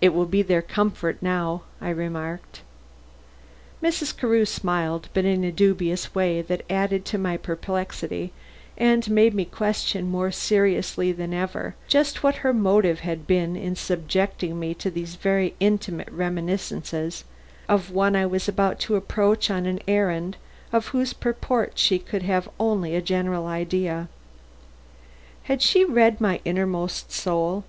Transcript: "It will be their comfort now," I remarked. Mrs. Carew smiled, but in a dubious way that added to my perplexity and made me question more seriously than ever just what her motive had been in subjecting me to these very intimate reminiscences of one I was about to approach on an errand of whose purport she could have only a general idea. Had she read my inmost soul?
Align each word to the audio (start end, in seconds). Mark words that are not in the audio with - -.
"It 0.00 0.14
will 0.14 0.24
be 0.24 0.40
their 0.40 0.62
comfort 0.62 1.18
now," 1.20 1.64
I 1.82 1.90
remarked. 1.90 2.62
Mrs. 3.82 4.16
Carew 4.16 4.46
smiled, 4.46 5.10
but 5.12 5.26
in 5.26 5.44
a 5.44 5.52
dubious 5.52 6.14
way 6.14 6.40
that 6.40 6.64
added 6.70 7.04
to 7.04 7.18
my 7.18 7.36
perplexity 7.36 8.32
and 8.78 9.06
made 9.10 9.34
me 9.34 9.44
question 9.44 10.10
more 10.10 10.32
seriously 10.32 11.12
than 11.12 11.34
ever 11.34 11.74
just 11.88 12.22
what 12.22 12.36
her 12.36 12.54
motive 12.54 13.00
had 13.00 13.26
been 13.26 13.54
in 13.54 13.76
subjecting 13.76 14.58
me 14.58 14.72
to 14.76 14.90
these 14.90 15.16
very 15.16 15.54
intimate 15.60 16.08
reminiscences 16.10 17.24
of 17.68 17.90
one 17.90 18.16
I 18.16 18.24
was 18.24 18.48
about 18.48 18.78
to 18.80 18.96
approach 18.96 19.50
on 19.50 19.66
an 19.66 19.80
errand 19.86 20.38
of 20.72 20.86
whose 20.86 21.12
purport 21.12 21.78
she 21.78 21.98
could 21.98 22.22
have 22.22 22.48
only 22.58 22.96
a 22.96 23.02
general 23.02 23.46
idea. 23.46 24.08
Had 25.42 25.60
she 25.60 25.84
read 25.84 26.18
my 26.18 26.40
inmost 26.46 27.12
soul? 27.12 27.64